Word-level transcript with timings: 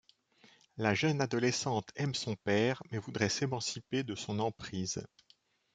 La 0.77 0.95
jeune 0.95 1.21
adolescente 1.21 1.91
aime 1.95 2.15
son 2.15 2.35
père 2.35 2.81
mais 2.89 2.97
voudrait 2.97 3.29
s’émanciper 3.29 4.01
de 4.03 4.15
son 4.15 4.39
emprise. 4.39 5.05